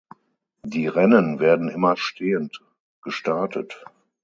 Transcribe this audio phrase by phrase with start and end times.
[0.63, 2.63] Die Rennen werden immer stehend
[3.03, 3.83] gestartet.